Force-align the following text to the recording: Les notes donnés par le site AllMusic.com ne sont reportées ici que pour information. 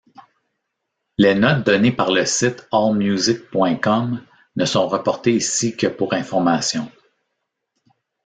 Les 1.19 1.35
notes 1.35 1.63
donnés 1.63 1.91
par 1.91 2.09
le 2.09 2.25
site 2.25 2.67
AllMusic.com 2.71 4.19
ne 4.55 4.65
sont 4.65 4.87
reportées 4.87 5.35
ici 5.35 5.77
que 5.77 5.85
pour 5.85 6.13
information. 6.15 6.91